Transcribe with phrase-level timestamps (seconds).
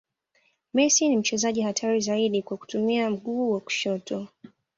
[0.73, 4.27] messi ni mchezaji hatari zaidi kwa kutumia mguu wa kushoto